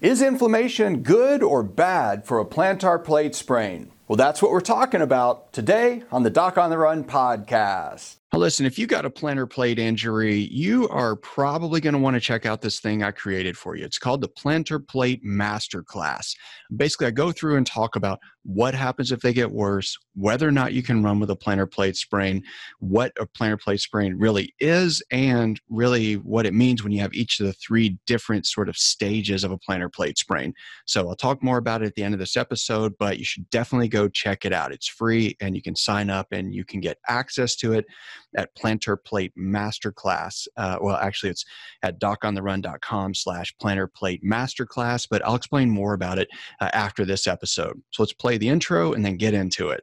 [0.00, 3.92] Is inflammation good or bad for a plantar plate sprain?
[4.08, 8.16] Well, that's what we're talking about today on the Doc on the Run podcast.
[8.32, 12.14] Now, listen, if you got a plantar plate injury, you are probably going to want
[12.14, 13.84] to check out this thing I created for you.
[13.84, 16.34] It's called the Plantar Plate Masterclass.
[16.74, 20.52] Basically, I go through and talk about what happens if they get worse, whether or
[20.52, 22.42] not you can run with a plantar plate sprain,
[22.78, 27.14] what a plantar plate sprain really is, and really what it means when you have
[27.14, 30.52] each of the three different sort of stages of a plantar plate sprain.
[30.86, 33.48] So I'll talk more about it at the end of this episode, but you should
[33.50, 34.72] definitely go check it out.
[34.72, 37.86] It's free and you can sign up and you can get access to it
[38.36, 40.46] at Plantar Plate Masterclass.
[40.56, 41.44] Uh, well, actually, it's
[41.82, 46.28] at docontherun.com slash plantar plate masterclass, but I'll explain more about it
[46.60, 47.80] uh, after this episode.
[47.90, 49.82] So let's play the intro and then get into it.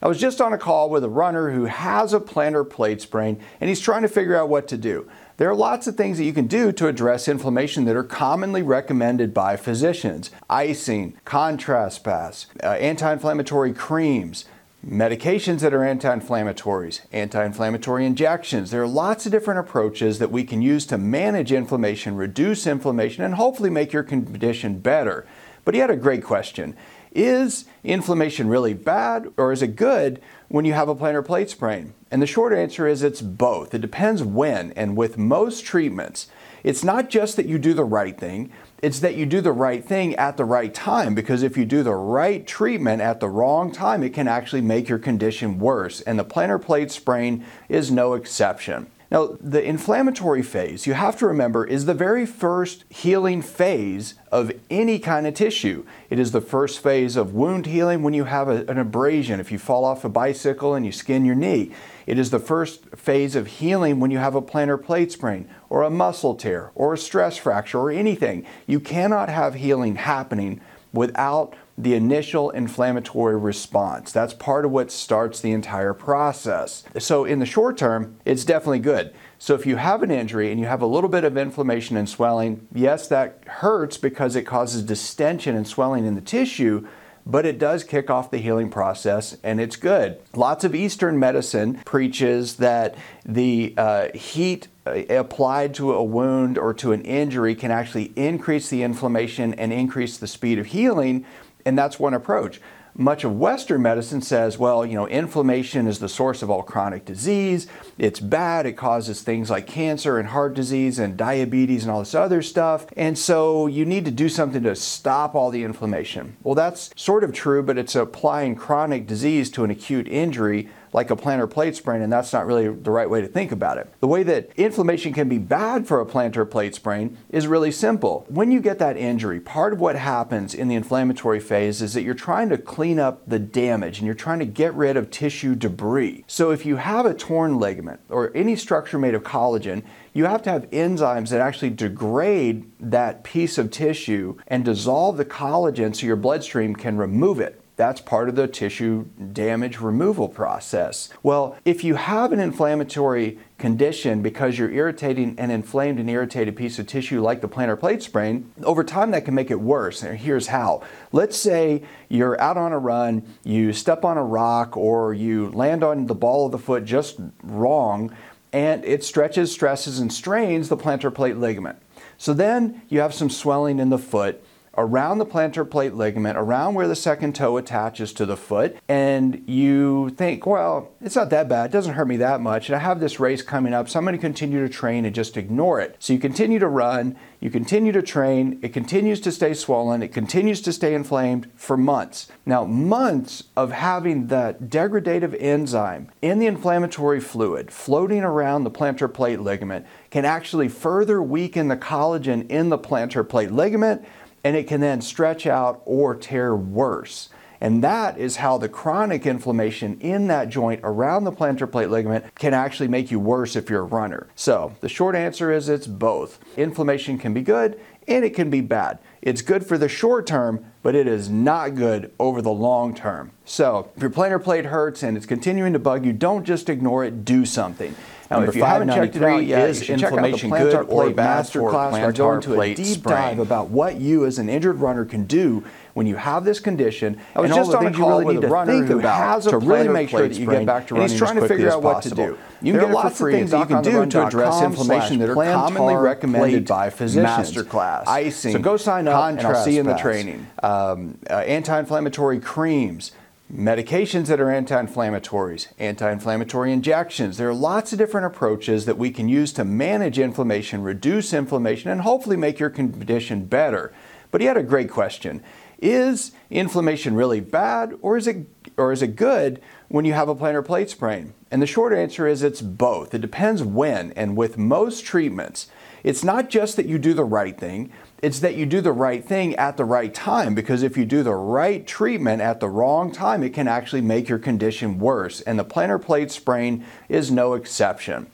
[0.00, 3.40] I was just on a call with a runner who has a plantar plate sprain
[3.60, 5.08] and he's trying to figure out what to do.
[5.38, 8.62] There are lots of things that you can do to address inflammation that are commonly
[8.62, 14.44] recommended by physicians icing, contrast baths, uh, anti inflammatory creams.
[14.86, 18.70] Medications that are anti inflammatories, anti inflammatory injections.
[18.70, 23.24] There are lots of different approaches that we can use to manage inflammation, reduce inflammation,
[23.24, 25.26] and hopefully make your condition better.
[25.64, 26.76] But he had a great question.
[27.12, 31.94] Is inflammation really bad or is it good when you have a plantar plate sprain?
[32.10, 33.74] And the short answer is it's both.
[33.74, 34.72] It depends when.
[34.72, 36.28] And with most treatments,
[36.64, 38.50] it's not just that you do the right thing,
[38.82, 41.14] it's that you do the right thing at the right time.
[41.14, 44.88] Because if you do the right treatment at the wrong time, it can actually make
[44.88, 46.00] your condition worse.
[46.02, 48.88] And the plantar plate sprain is no exception.
[49.10, 54.52] Now, the inflammatory phase, you have to remember, is the very first healing phase of
[54.68, 55.86] any kind of tissue.
[56.10, 59.50] It is the first phase of wound healing when you have a, an abrasion, if
[59.50, 61.72] you fall off a bicycle and you skin your knee.
[62.06, 65.82] It is the first phase of healing when you have a plantar plate sprain or
[65.82, 68.44] a muscle tear or a stress fracture or anything.
[68.66, 70.60] You cannot have healing happening
[70.92, 74.10] without the initial inflammatory response.
[74.10, 76.82] That's part of what starts the entire process.
[76.98, 79.14] So, in the short term, it's definitely good.
[79.38, 82.08] So, if you have an injury and you have a little bit of inflammation and
[82.08, 86.86] swelling, yes, that hurts because it causes distension and swelling in the tissue,
[87.24, 90.18] but it does kick off the healing process and it's good.
[90.34, 96.72] Lots of Eastern medicine preaches that the uh, heat uh, applied to a wound or
[96.74, 101.26] to an injury can actually increase the inflammation and increase the speed of healing
[101.68, 102.62] and that's one approach.
[102.94, 107.04] Much of Western medicine says, well, you know, inflammation is the source of all chronic
[107.04, 107.66] disease.
[107.98, 108.64] It's bad.
[108.64, 112.86] It causes things like cancer and heart disease and diabetes and all this other stuff.
[112.96, 116.38] And so you need to do something to stop all the inflammation.
[116.42, 121.10] Well, that's sort of true, but it's applying chronic disease to an acute injury like
[121.10, 123.92] a plantar plate sprain, and that's not really the right way to think about it.
[124.00, 128.26] The way that inflammation can be bad for a plantar plate sprain is really simple.
[128.28, 132.02] When you get that injury, part of what happens in the inflammatory phase is that
[132.02, 135.54] you're trying to clean up the damage and you're trying to get rid of tissue
[135.54, 136.24] debris.
[136.26, 139.82] So if you have a torn ligament or any structure made of collagen,
[140.12, 145.24] you have to have enzymes that actually degrade that piece of tissue and dissolve the
[145.24, 147.60] collagen so your bloodstream can remove it.
[147.78, 151.10] That's part of the tissue damage removal process.
[151.22, 156.80] Well, if you have an inflammatory condition because you're irritating an inflamed and irritated piece
[156.80, 160.02] of tissue like the plantar plate sprain, over time that can make it worse.
[160.02, 160.82] And here's how.
[161.12, 165.84] Let's say you're out on a run, you step on a rock, or you land
[165.84, 168.12] on the ball of the foot just wrong,
[168.52, 171.80] and it stretches, stresses, and strains the plantar plate ligament.
[172.16, 174.42] So then you have some swelling in the foot
[174.76, 179.42] around the plantar plate ligament, around where the second toe attaches to the foot, and
[179.46, 182.80] you think, well, it's not that bad, it doesn't hurt me that much, and I
[182.80, 185.80] have this race coming up, so I'm going to continue to train and just ignore
[185.80, 185.96] it.
[185.98, 190.12] So you continue to run, you continue to train, it continues to stay swollen, it
[190.12, 192.28] continues to stay inflamed for months.
[192.46, 199.12] Now, months of having that degradative enzyme in the inflammatory fluid floating around the plantar
[199.12, 204.04] plate ligament can actually further weaken the collagen in the plantar plate ligament
[204.44, 207.28] and it can then stretch out or tear worse.
[207.60, 212.24] And that is how the chronic inflammation in that joint around the plantar plate ligament
[212.36, 214.28] can actually make you worse if you're a runner.
[214.36, 216.38] So the short answer is it's both.
[216.56, 218.98] Inflammation can be good, and it can be bad.
[219.20, 223.32] It's good for the short term, but it is not good over the long term.
[223.44, 227.04] So, if your plantar plate hurts and it's continuing to bug you, don't just ignore
[227.04, 227.94] it, do something.
[228.30, 230.36] Now, Number if you haven't checked it out yet, is you should check out the
[230.36, 233.16] plantar good or bad for class where I go plantar into a deep sprain?
[233.16, 235.64] dive about what you as an injured runner can do
[235.94, 237.18] when you have this condition.
[237.34, 238.48] I was and all just the on a things you call really with need a
[238.48, 240.86] to runner think who about has a to really make sure that you get back
[240.88, 242.38] to and running he's as trying to figure out what to do.
[242.60, 244.10] You There can are get lots of things things that that you you can do
[244.10, 247.26] to address inflammation that are commonly recommended by physicians.
[247.56, 248.06] Masterclass.
[248.06, 248.52] Icing.
[248.52, 250.46] So go sign up and I'll see you in the training.
[250.62, 253.12] Um, uh, anti-inflammatory creams,
[253.52, 257.38] medications that are anti-inflammatories, anti-inflammatory injections.
[257.38, 261.90] There are lots of different approaches that we can use to manage inflammation, reduce inflammation,
[261.90, 263.92] and hopefully make your condition better.
[264.30, 265.42] But he had a great question.
[265.80, 270.34] Is inflammation really bad or is it or is it good when you have a
[270.34, 271.34] plantar plate sprain?
[271.50, 273.14] And the short answer is it's both.
[273.14, 275.68] It depends when and with most treatments,
[276.02, 277.92] it's not just that you do the right thing,
[278.22, 281.22] it's that you do the right thing at the right time because if you do
[281.22, 285.40] the right treatment at the wrong time, it can actually make your condition worse.
[285.42, 288.28] And the plantar plate sprain is no exception.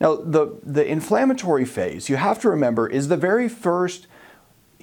[0.00, 4.06] Now, the, the inflammatory phase, you have to remember, is the very first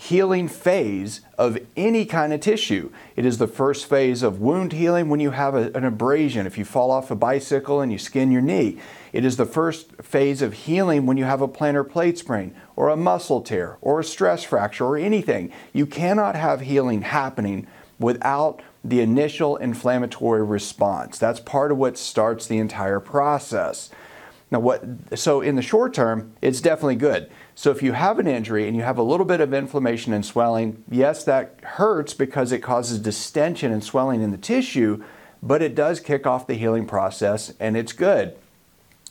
[0.02, 2.92] healing phase of any kind of tissue.
[3.16, 6.58] It is the first phase of wound healing when you have a, an abrasion, if
[6.58, 8.80] you fall off a bicycle and you skin your knee.
[9.14, 12.90] It is the first phase of healing when you have a plantar plate sprain or
[12.90, 15.54] a muscle tear or a stress fracture or anything.
[15.72, 17.68] You cannot have healing happening
[18.00, 21.20] without the initial inflammatory response.
[21.20, 23.92] That's part of what starts the entire process.
[24.52, 24.84] Now, what,
[25.18, 27.32] so in the short term, it's definitely good.
[27.56, 30.26] So if you have an injury and you have a little bit of inflammation and
[30.26, 35.04] swelling, yes, that hurts because it causes distension and swelling in the tissue,
[35.42, 38.36] but it does kick off the healing process and it's good.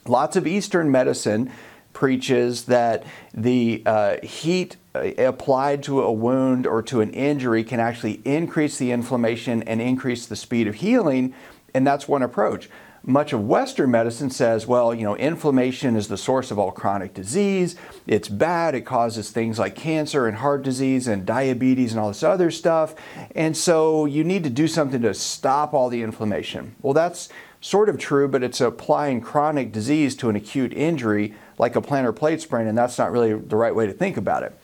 [0.06, 1.50] Lots of Eastern medicine
[1.94, 7.80] preaches that the uh, heat uh, applied to a wound or to an injury can
[7.80, 11.34] actually increase the inflammation and increase the speed of healing,
[11.74, 12.68] and that's one approach.
[13.02, 17.14] Much of Western medicine says, well, you know, inflammation is the source of all chronic
[17.14, 17.74] disease.
[18.06, 18.74] It's bad.
[18.74, 22.94] It causes things like cancer and heart disease and diabetes and all this other stuff.
[23.34, 26.76] And so you need to do something to stop all the inflammation.
[26.82, 27.30] Well, that's
[27.62, 32.14] sort of true, but it's applying chronic disease to an acute injury like a plantar
[32.14, 34.58] plate sprain, and that's not really the right way to think about it.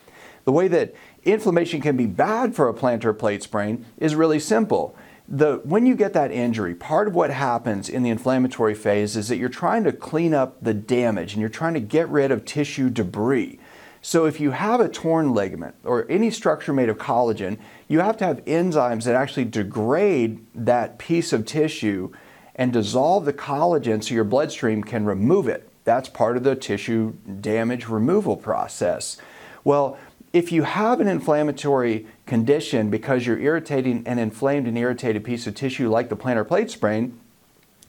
[0.45, 0.95] The way that
[1.25, 4.97] inflammation can be bad for a plantar plate sprain is really simple
[5.29, 9.29] the, when you get that injury, part of what happens in the inflammatory phase is
[9.29, 12.45] that you're trying to clean up the damage and you're trying to get rid of
[12.45, 13.59] tissue debris.
[14.03, 17.59] So if you have a torn ligament or any structure made of collagen,
[17.89, 22.13] you have to have enzymes that actually degrade that piece of tissue
[22.55, 25.69] and dissolve the collagen so your bloodstream can remove it.
[25.83, 29.17] That's part of the tissue damage removal process.
[29.65, 29.99] Well,
[30.37, 35.55] if you have an inflammatory condition because you're irritating an inflamed and irritated piece of
[35.55, 37.19] tissue like the plantar plate sprain,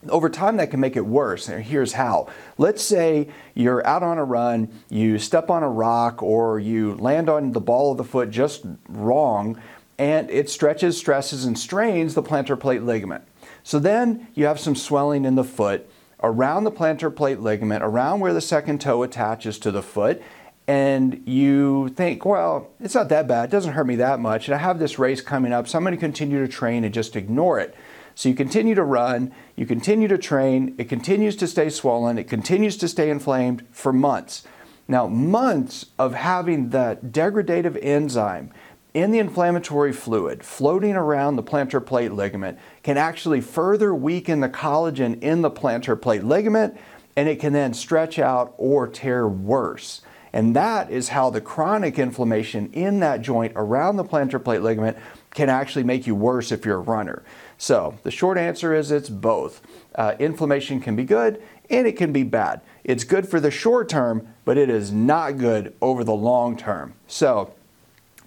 [0.07, 1.49] over time that can make it worse.
[1.49, 2.29] And here's how.
[2.57, 7.27] Let's say you're out on a run, you step on a rock, or you land
[7.27, 9.61] on the ball of the foot just wrong,
[9.97, 13.25] and it stretches, stresses, and strains the plantar plate ligament.
[13.63, 15.89] So then you have some swelling in the foot
[16.23, 20.21] around the plantar plate ligament, around where the second toe attaches to the foot,
[20.67, 24.55] and you think, well, it's not that bad, it doesn't hurt me that much, and
[24.55, 27.15] I have this race coming up, so I'm going to continue to train and just
[27.15, 27.73] ignore it.
[28.15, 32.27] So you continue to run, you continue to train, it continues to stay swollen, it
[32.27, 34.43] continues to stay inflamed for months.
[34.87, 38.51] Now, months of having that degradative enzyme
[38.93, 44.49] in the inflammatory fluid floating around the plantar plate ligament can actually further weaken the
[44.49, 46.75] collagen in the plantar plate ligament,
[47.15, 50.01] and it can then stretch out or tear worse.
[50.33, 54.97] And that is how the chronic inflammation in that joint around the plantar plate ligament
[55.31, 57.23] can actually make you worse if you're a runner.
[57.57, 59.61] So the short answer is it's both.
[59.95, 62.61] Uh, inflammation can be good and it can be bad.
[62.83, 66.93] It's good for the short term, but it is not good over the long term.
[67.07, 67.53] So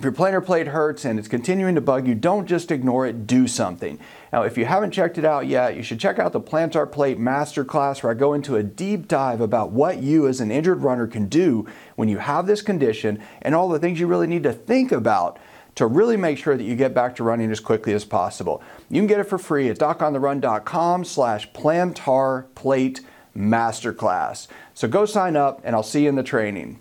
[0.01, 3.27] if your plantar plate hurts and it's continuing to bug you, don't just ignore it,
[3.27, 3.99] do something.
[4.33, 7.19] Now, if you haven't checked it out yet, you should check out the plantar plate
[7.19, 11.07] masterclass where I go into a deep dive about what you as an injured runner
[11.07, 11.67] can do
[11.97, 15.39] when you have this condition and all the things you really need to think about
[15.75, 18.63] to really make sure that you get back to running as quickly as possible.
[18.89, 23.03] You can get it for free at docontherun.com slash plantar plate
[23.37, 24.49] masterclass.
[24.73, 26.81] So go sign up and I'll see you in the training.